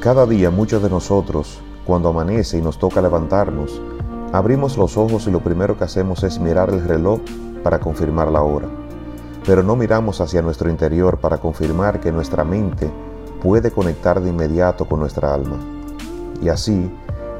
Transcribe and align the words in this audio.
Cada 0.00 0.26
día 0.26 0.50
muchos 0.50 0.82
de 0.82 0.90
nosotros, 0.90 1.60
cuando 1.86 2.10
amanece 2.10 2.58
y 2.58 2.62
nos 2.62 2.78
toca 2.78 3.00
levantarnos, 3.00 3.80
abrimos 4.32 4.76
los 4.76 4.96
ojos 4.96 5.26
y 5.26 5.30
lo 5.30 5.40
primero 5.40 5.78
que 5.78 5.84
hacemos 5.84 6.22
es 6.24 6.38
mirar 6.38 6.70
el 6.70 6.86
reloj 6.86 7.20
para 7.62 7.80
confirmar 7.80 8.30
la 8.30 8.42
hora. 8.42 8.68
Pero 9.44 9.62
no 9.62 9.76
miramos 9.76 10.20
hacia 10.20 10.42
nuestro 10.42 10.68
interior 10.68 11.18
para 11.18 11.38
confirmar 11.38 12.00
que 12.00 12.12
nuestra 12.12 12.44
mente 12.44 12.90
puede 13.42 13.70
conectar 13.70 14.20
de 14.20 14.30
inmediato 14.30 14.84
con 14.84 15.00
nuestra 15.00 15.32
alma. 15.32 15.56
Y 16.42 16.48
así, 16.48 16.90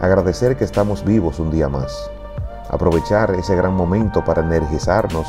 agradecer 0.00 0.56
que 0.56 0.64
estamos 0.64 1.04
vivos 1.04 1.38
un 1.38 1.50
día 1.50 1.68
más. 1.68 2.10
Aprovechar 2.68 3.34
ese 3.34 3.56
gran 3.56 3.74
momento 3.74 4.24
para 4.24 4.42
energizarnos 4.42 5.26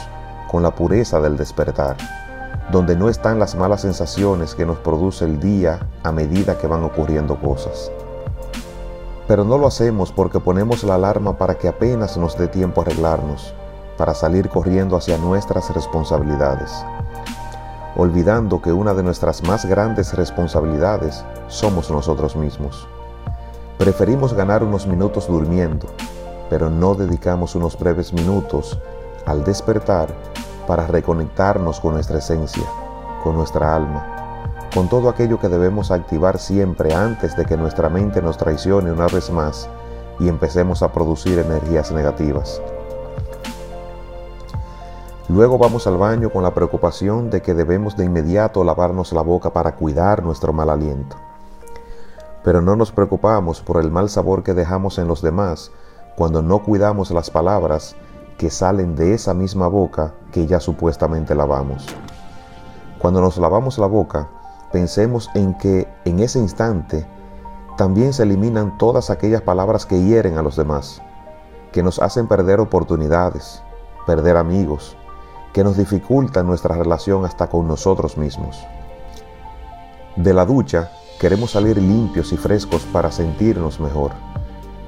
con 0.51 0.63
la 0.63 0.73
pureza 0.75 1.19
del 1.19 1.37
despertar 1.37 1.95
donde 2.71 2.95
no 2.95 3.09
están 3.09 3.39
las 3.39 3.55
malas 3.55 3.81
sensaciones 3.81 4.55
que 4.55 4.65
nos 4.65 4.77
produce 4.79 5.25
el 5.25 5.39
día 5.39 5.79
a 6.03 6.11
medida 6.11 6.57
que 6.57 6.67
van 6.67 6.83
ocurriendo 6.83 7.39
cosas. 7.39 7.91
Pero 9.27 9.43
no 9.43 9.57
lo 9.57 9.67
hacemos 9.67 10.11
porque 10.11 10.39
ponemos 10.39 10.83
la 10.83 10.95
alarma 10.95 11.37
para 11.37 11.55
que 11.55 11.67
apenas 11.67 12.17
nos 12.17 12.37
dé 12.37 12.47
tiempo 12.47 12.81
a 12.81 12.83
arreglarnos, 12.83 13.53
para 13.97 14.13
salir 14.13 14.49
corriendo 14.49 14.97
hacia 14.97 15.17
nuestras 15.17 15.73
responsabilidades, 15.73 16.85
olvidando 17.95 18.61
que 18.61 18.73
una 18.73 18.93
de 18.93 19.03
nuestras 19.03 19.43
más 19.43 19.65
grandes 19.65 20.13
responsabilidades 20.13 21.23
somos 21.47 21.91
nosotros 21.91 22.35
mismos. 22.35 22.87
Preferimos 23.77 24.33
ganar 24.33 24.63
unos 24.63 24.87
minutos 24.87 25.27
durmiendo, 25.27 25.87
pero 26.49 26.69
no 26.69 26.95
dedicamos 26.95 27.55
unos 27.55 27.77
breves 27.77 28.13
minutos 28.13 28.79
al 29.25 29.43
despertar 29.43 30.09
para 30.67 30.87
reconectarnos 30.87 31.79
con 31.79 31.93
nuestra 31.93 32.19
esencia, 32.19 32.63
con 33.23 33.35
nuestra 33.35 33.75
alma, 33.75 34.13
con 34.73 34.89
todo 34.89 35.09
aquello 35.09 35.39
que 35.39 35.49
debemos 35.49 35.91
activar 35.91 36.39
siempre 36.39 36.93
antes 36.93 37.35
de 37.35 37.45
que 37.45 37.57
nuestra 37.57 37.89
mente 37.89 38.21
nos 38.21 38.37
traicione 38.37 38.91
una 38.91 39.07
vez 39.07 39.29
más 39.29 39.69
y 40.19 40.27
empecemos 40.27 40.81
a 40.81 40.91
producir 40.91 41.39
energías 41.39 41.91
negativas. 41.91 42.61
Luego 45.29 45.57
vamos 45.57 45.87
al 45.87 45.97
baño 45.97 46.29
con 46.29 46.43
la 46.43 46.53
preocupación 46.53 47.29
de 47.29 47.41
que 47.41 47.53
debemos 47.53 47.95
de 47.95 48.05
inmediato 48.05 48.63
lavarnos 48.63 49.13
la 49.13 49.21
boca 49.21 49.53
para 49.53 49.75
cuidar 49.75 50.23
nuestro 50.23 50.51
mal 50.53 50.69
aliento. 50.69 51.15
Pero 52.43 52.61
no 52.61 52.75
nos 52.75 52.91
preocupamos 52.91 53.61
por 53.61 53.81
el 53.81 53.89
mal 53.89 54.09
sabor 54.09 54.43
que 54.43 54.53
dejamos 54.53 54.97
en 54.97 55.07
los 55.07 55.21
demás 55.21 55.71
cuando 56.17 56.41
no 56.41 56.61
cuidamos 56.61 57.09
las 57.11 57.29
palabras 57.29 57.95
que 58.37 58.49
salen 58.49 58.95
de 58.95 59.13
esa 59.13 59.33
misma 59.33 59.67
boca 59.67 60.13
que 60.31 60.47
ya 60.47 60.59
supuestamente 60.59 61.35
lavamos. 61.35 61.85
Cuando 62.99 63.21
nos 63.21 63.37
lavamos 63.37 63.77
la 63.77 63.87
boca, 63.87 64.29
pensemos 64.71 65.29
en 65.35 65.57
que 65.57 65.87
en 66.05 66.19
ese 66.19 66.39
instante 66.39 67.05
también 67.77 68.13
se 68.13 68.23
eliminan 68.23 68.77
todas 68.77 69.09
aquellas 69.09 69.41
palabras 69.41 69.85
que 69.85 70.01
hieren 70.03 70.37
a 70.37 70.41
los 70.41 70.55
demás, 70.55 71.01
que 71.71 71.83
nos 71.83 71.99
hacen 71.99 72.27
perder 72.27 72.59
oportunidades, 72.59 73.63
perder 74.05 74.37
amigos, 74.37 74.95
que 75.53 75.63
nos 75.63 75.77
dificultan 75.77 76.47
nuestra 76.47 76.75
relación 76.75 77.25
hasta 77.25 77.47
con 77.47 77.67
nosotros 77.67 78.17
mismos. 78.17 78.63
De 80.15 80.33
la 80.33 80.45
ducha 80.45 80.91
queremos 81.19 81.51
salir 81.51 81.77
limpios 81.77 82.31
y 82.33 82.37
frescos 82.37 82.83
para 82.91 83.11
sentirnos 83.11 83.79
mejor 83.79 84.11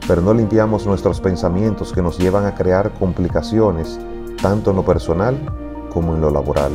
pero 0.08 0.22
no 0.22 0.34
limpiamos 0.34 0.86
nuestros 0.86 1.20
pensamientos 1.20 1.92
que 1.92 2.02
nos 2.02 2.18
llevan 2.18 2.46
a 2.46 2.54
crear 2.54 2.92
complicaciones 2.92 4.00
tanto 4.42 4.70
en 4.70 4.76
lo 4.76 4.86
personal 4.86 5.36
como 5.92 6.14
en 6.14 6.22
lo 6.22 6.30
laboral. 6.30 6.72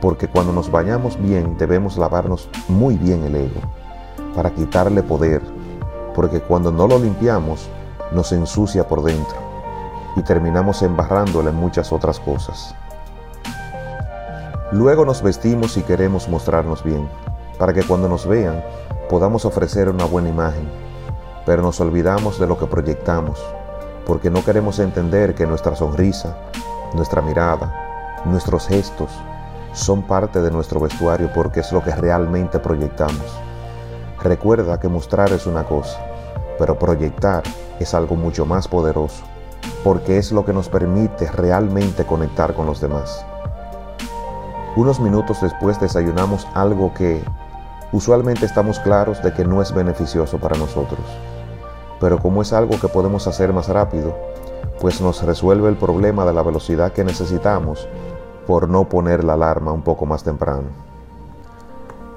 Porque 0.00 0.28
cuando 0.28 0.52
nos 0.52 0.70
bañamos 0.70 1.20
bien 1.20 1.56
debemos 1.58 1.96
lavarnos 1.96 2.48
muy 2.68 2.96
bien 2.96 3.24
el 3.24 3.34
ego 3.34 3.60
para 4.34 4.50
quitarle 4.50 5.02
poder, 5.02 5.42
porque 6.14 6.40
cuando 6.40 6.70
no 6.70 6.86
lo 6.86 6.98
limpiamos 6.98 7.68
nos 8.12 8.30
ensucia 8.32 8.86
por 8.86 9.02
dentro 9.02 9.36
y 10.14 10.22
terminamos 10.22 10.82
embarrándole 10.82 11.50
en 11.50 11.56
muchas 11.56 11.92
otras 11.92 12.20
cosas. 12.20 12.74
Luego 14.70 15.04
nos 15.04 15.22
vestimos 15.22 15.76
y 15.76 15.82
queremos 15.82 16.28
mostrarnos 16.28 16.84
bien, 16.84 17.08
para 17.58 17.72
que 17.72 17.82
cuando 17.82 18.08
nos 18.08 18.26
vean 18.26 18.62
podamos 19.08 19.44
ofrecer 19.44 19.88
una 19.88 20.04
buena 20.04 20.28
imagen 20.28 20.85
pero 21.46 21.62
nos 21.62 21.80
olvidamos 21.80 22.40
de 22.40 22.48
lo 22.48 22.58
que 22.58 22.66
proyectamos, 22.66 23.40
porque 24.04 24.30
no 24.30 24.44
queremos 24.44 24.80
entender 24.80 25.34
que 25.36 25.46
nuestra 25.46 25.76
sonrisa, 25.76 26.36
nuestra 26.92 27.22
mirada, 27.22 28.22
nuestros 28.24 28.66
gestos 28.66 29.10
son 29.72 30.02
parte 30.02 30.42
de 30.42 30.50
nuestro 30.50 30.80
vestuario 30.80 31.30
porque 31.32 31.60
es 31.60 31.70
lo 31.70 31.82
que 31.82 31.94
realmente 31.94 32.58
proyectamos. 32.58 33.24
Recuerda 34.22 34.80
que 34.80 34.88
mostrar 34.88 35.32
es 35.32 35.46
una 35.46 35.62
cosa, 35.62 36.04
pero 36.58 36.78
proyectar 36.78 37.44
es 37.78 37.94
algo 37.94 38.16
mucho 38.16 38.44
más 38.44 38.66
poderoso, 38.66 39.22
porque 39.84 40.18
es 40.18 40.32
lo 40.32 40.44
que 40.44 40.52
nos 40.52 40.68
permite 40.68 41.30
realmente 41.30 42.04
conectar 42.04 42.54
con 42.54 42.66
los 42.66 42.80
demás. 42.80 43.24
Unos 44.74 44.98
minutos 44.98 45.40
después 45.40 45.80
desayunamos 45.80 46.46
algo 46.54 46.92
que 46.92 47.22
usualmente 47.92 48.46
estamos 48.46 48.80
claros 48.80 49.22
de 49.22 49.32
que 49.32 49.44
no 49.44 49.62
es 49.62 49.72
beneficioso 49.72 50.38
para 50.38 50.58
nosotros 50.58 51.00
pero 52.00 52.18
como 52.18 52.42
es 52.42 52.52
algo 52.52 52.78
que 52.80 52.88
podemos 52.88 53.26
hacer 53.26 53.52
más 53.52 53.68
rápido, 53.68 54.14
pues 54.80 55.00
nos 55.00 55.22
resuelve 55.22 55.68
el 55.68 55.76
problema 55.76 56.26
de 56.26 56.34
la 56.34 56.42
velocidad 56.42 56.92
que 56.92 57.04
necesitamos 57.04 57.88
por 58.46 58.68
no 58.68 58.88
poner 58.88 59.24
la 59.24 59.32
alarma 59.34 59.72
un 59.72 59.82
poco 59.82 60.06
más 60.06 60.22
temprano. 60.22 60.68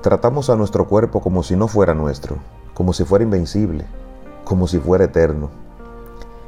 Tratamos 0.02 0.50
a 0.50 0.56
nuestro 0.56 0.88
cuerpo 0.88 1.22
como 1.22 1.44
si 1.44 1.56
no 1.56 1.68
fuera 1.68 1.94
nuestro, 1.94 2.38
como 2.74 2.94
si 2.94 3.04
fuera 3.04 3.24
invencible, 3.24 3.86
como 4.44 4.68
si 4.68 4.80
fuera 4.80 5.06
eterno. 5.06 5.50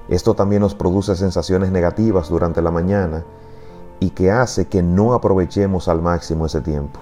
Esto 0.10 0.34
también 0.34 0.62
nos 0.62 0.76
produce 0.76 1.16
sensaciones 1.16 1.72
negativas 1.72 2.30
durante 2.30 2.62
la 2.62 2.72
mañana 2.72 3.24
y 4.00 4.10
que 4.10 4.32
hace 4.32 4.68
que 4.68 4.84
no 4.84 5.14
aprovechemos 5.14 5.88
al 5.88 6.02
máximo 6.02 6.46
ese 6.46 6.62
tiempo. 6.62 7.00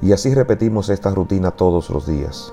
Y 0.00 0.12
así 0.12 0.32
repetimos 0.34 0.88
esta 0.90 1.10
rutina 1.10 1.50
todos 1.50 1.90
los 1.90 2.06
días 2.06 2.52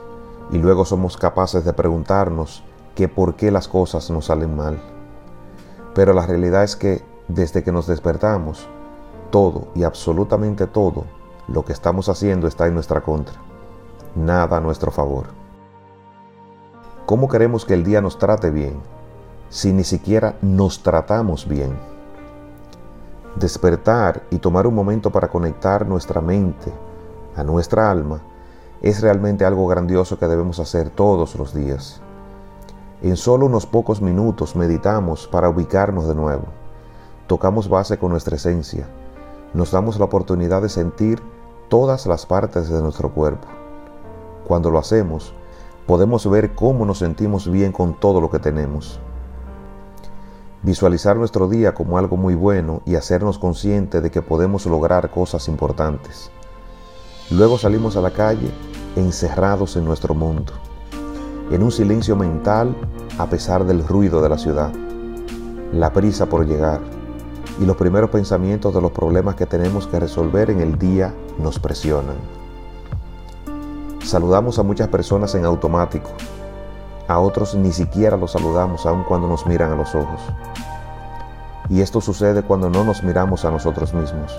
y 0.52 0.58
luego 0.58 0.86
somos 0.86 1.18
capaces 1.18 1.66
de 1.66 1.74
preguntarnos 1.74 2.64
que 2.96 3.08
por 3.08 3.36
qué 3.36 3.52
las 3.52 3.68
cosas 3.68 4.10
nos 4.10 4.26
salen 4.26 4.56
mal. 4.56 4.80
Pero 5.96 6.14
la 6.14 6.26
realidad 6.26 6.64
es 6.64 6.76
que 6.76 7.04
desde 7.28 7.64
que 7.64 7.72
nos 7.72 7.88
despertamos, 7.88 8.68
todo 9.32 9.68
y 9.74 9.84
absolutamente 9.84 10.68
todo 10.68 11.06
lo 11.48 11.66
que 11.66 11.74
estamos 11.74 12.10
haciendo 12.10 12.48
está 12.48 12.68
en 12.68 12.76
nuestra 12.76 13.02
contra, 13.02 13.36
nada 14.16 14.58
a 14.58 14.62
nuestro 14.62 14.92
favor. 14.92 15.26
¿Cómo 17.06 17.28
queremos 17.28 17.66
que 17.66 17.74
el 17.74 17.84
día 17.84 18.02
nos 18.02 18.18
trate 18.18 18.50
bien 18.50 18.80
si 19.50 19.74
ni 19.74 19.84
siquiera 19.84 20.36
nos 20.42 20.84
tratamos 20.84 21.48
bien? 21.48 21.78
Despertar 23.36 24.24
y 24.30 24.38
tomar 24.38 24.68
un 24.68 24.76
momento 24.76 25.10
para 25.10 25.28
conectar 25.28 25.88
nuestra 25.88 26.22
mente 26.22 26.72
a 27.36 27.44
nuestra 27.44 27.90
alma 27.90 28.22
es 28.84 29.00
realmente 29.00 29.46
algo 29.46 29.66
grandioso 29.66 30.20
que 30.20 30.28
debemos 30.28 30.60
hacer 30.60 30.90
todos 30.90 31.36
los 31.36 31.54
días. 31.54 32.02
En 33.02 33.16
solo 33.16 33.46
unos 33.46 33.66
pocos 33.66 34.02
minutos 34.02 34.58
meditamos 34.58 35.26
para 35.26 35.48
ubicarnos 35.48 36.06
de 36.06 36.16
nuevo. 36.16 36.44
Tocamos 37.28 37.70
base 37.70 37.98
con 37.98 38.12
nuestra 38.12 38.36
esencia. 38.36 38.90
Nos 39.54 39.72
damos 39.72 39.98
la 40.00 40.06
oportunidad 40.06 40.62
de 40.62 40.68
sentir 40.68 41.22
todas 41.70 42.06
las 42.08 42.26
partes 42.26 42.68
de 42.68 42.82
nuestro 42.82 43.14
cuerpo. 43.14 43.48
Cuando 44.46 44.70
lo 44.70 44.80
hacemos, 44.80 45.34
podemos 45.88 46.30
ver 46.30 46.54
cómo 46.54 46.86
nos 46.86 46.98
sentimos 47.00 47.50
bien 47.50 47.72
con 47.72 47.98
todo 47.98 48.20
lo 48.20 48.30
que 48.30 48.40
tenemos. 48.40 49.00
Visualizar 50.62 51.16
nuestro 51.16 51.48
día 51.48 51.74
como 51.74 51.98
algo 51.98 52.18
muy 52.18 52.36
bueno 52.36 52.82
y 52.86 52.96
hacernos 52.96 53.40
conscientes 53.40 54.04
de 54.04 54.12
que 54.12 54.22
podemos 54.22 54.66
lograr 54.66 55.10
cosas 55.10 55.48
importantes. 55.48 56.32
Luego 57.32 57.58
salimos 57.58 57.96
a 57.96 58.02
la 58.02 58.12
calle 58.12 58.52
encerrados 58.96 59.76
en 59.76 59.86
nuestro 59.86 60.14
mundo, 60.14 60.54
en 61.52 61.64
un 61.64 61.72
silencio 61.72 62.16
mental 62.16 62.76
a 63.18 63.28
pesar 63.28 63.66
del 63.66 63.88
ruido 63.88 64.22
de 64.22 64.30
la 64.30 64.38
ciudad, 64.38 64.72
la 65.72 65.92
prisa 65.92 66.28
por 66.28 66.46
llegar 66.46 66.82
y 67.60 67.66
los 67.66 67.78
primeros 67.78 68.10
pensamientos 68.10 68.74
de 68.74 68.82
los 68.82 68.92
problemas 68.92 69.36
que 69.36 69.46
tenemos 69.46 69.88
que 69.88 70.00
resolver 70.00 70.50
en 70.50 70.62
el 70.62 70.78
día 70.78 71.14
nos 71.40 71.60
presionan. 71.60 72.16
Saludamos 74.04 74.60
a 74.60 74.64
muchas 74.64 74.88
personas 74.88 75.34
en 75.36 75.46
automático, 75.46 76.10
a 77.08 77.20
otros 77.20 77.56
ni 77.56 77.72
siquiera 77.72 78.18
los 78.18 78.32
saludamos 78.32 78.86
aun 78.86 79.04
cuando 79.04 79.28
nos 79.28 79.46
miran 79.46 79.72
a 79.72 79.76
los 79.76 79.94
ojos. 79.96 80.22
Y 81.70 81.82
esto 81.82 82.02
sucede 82.02 82.44
cuando 82.44 82.70
no 82.70 82.84
nos 82.84 83.04
miramos 83.04 83.46
a 83.46 83.52
nosotros 83.52 83.94
mismos 83.94 84.34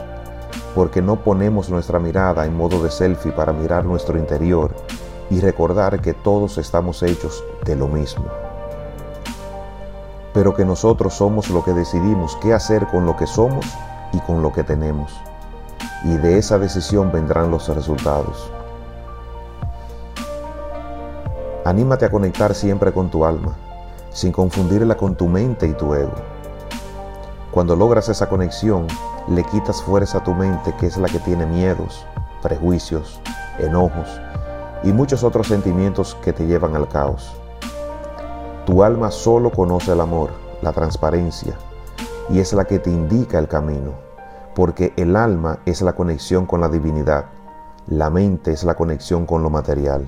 porque 0.75 1.01
no 1.01 1.17
ponemos 1.17 1.71
nuestra 1.71 1.99
mirada 1.99 2.45
en 2.47 2.57
modo 2.57 2.83
de 2.83 2.91
selfie 2.91 3.33
para 3.33 3.53
mirar 3.53 3.85
nuestro 3.85 4.19
interior 4.19 4.75
y 5.31 5.41
recordar 5.41 6.01
que 6.01 6.13
todos 6.13 6.59
estamos 6.59 7.03
hechos 7.03 7.45
de 7.65 7.77
lo 7.77 7.87
mismo. 7.87 8.27
Pero 10.33 10.55
que 10.55 10.65
nosotros 10.65 11.15
somos 11.15 11.49
lo 11.51 11.65
que 11.65 11.73
decidimos 11.73 12.37
qué 12.43 12.53
hacer 12.53 12.87
con 12.89 13.07
lo 13.07 13.17
que 13.17 13.27
somos 13.27 13.67
y 14.13 14.19
con 14.21 14.43
lo 14.43 14.53
que 14.53 14.65
tenemos. 14.65 15.13
Y 16.05 16.17
de 16.17 16.39
esa 16.39 16.59
decisión 16.59 17.13
vendrán 17.13 17.51
los 17.51 17.69
resultados. 17.69 18.51
Anímate 21.65 22.05
a 22.05 22.11
conectar 22.11 22.55
siempre 22.55 22.93
con 22.93 23.11
tu 23.11 23.25
alma, 23.25 23.55
sin 24.11 24.33
confundirla 24.33 24.97
con 24.97 25.15
tu 25.15 25.29
mente 25.29 25.67
y 25.67 25.73
tu 25.73 25.95
ego. 25.95 26.34
Cuando 27.55 27.77
logras 27.77 28.09
esa 28.09 28.29
conexión, 28.29 28.89
le 29.29 29.45
quitas 29.45 29.81
fuerza 29.81 30.19
a 30.19 30.25
tu 30.25 30.35
mente 30.35 30.75
que 30.75 30.89
es 30.89 30.97
la 30.97 31.07
que 31.07 31.21
tiene 31.21 31.47
miedos, 31.47 32.05
prejuicios, 32.43 33.21
enojos 33.61 34.21
y 34.83 34.93
muchos 34.93 35.23
otros 35.23 35.47
sentimientos 35.47 36.17
que 36.17 36.33
te 36.33 36.49
llevan 36.49 36.75
al 36.75 36.89
caos. 36.89 37.33
Tu 38.67 38.83
alma 38.83 39.13
solo 39.13 39.53
conoce 39.53 39.93
el 39.93 40.01
amor, 40.01 40.31
la 40.63 40.73
transparencia, 40.73 41.55
y 42.29 42.41
es 42.41 42.53
la 42.55 42.65
que 42.65 42.81
te 42.81 42.91
indica 42.91 43.39
el 43.39 43.47
camino, 43.47 43.93
porque 44.57 44.93
el 44.97 45.15
alma 45.15 45.61
es 45.65 45.81
la 45.81 45.93
conexión 45.93 46.47
con 46.47 46.61
la 46.61 46.69
divinidad, 46.69 47.27
la 47.87 48.11
mente 48.11 48.51
es 48.51 48.65
la 48.65 48.75
conexión 48.75 49.27
con 49.27 49.45
lo 49.45 49.51
material. 49.51 50.05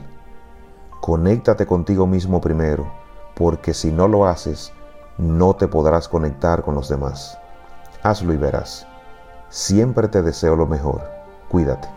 Conéctate 1.01 1.65
contigo 1.65 2.09
mismo 2.09 2.41
primero, 2.41 2.89
porque 3.37 3.73
si 3.73 3.93
no 3.93 4.09
lo 4.09 4.27
haces, 4.27 4.73
no 5.19 5.55
te 5.55 5.69
podrás 5.69 6.09
conectar 6.09 6.63
con 6.63 6.75
los 6.75 6.89
demás. 6.89 7.39
Hazlo 8.03 8.33
y 8.33 8.37
verás. 8.37 8.87
Siempre 9.49 10.09
te 10.09 10.23
deseo 10.23 10.57
lo 10.57 10.67
mejor. 10.67 11.03
Cuídate. 11.49 11.89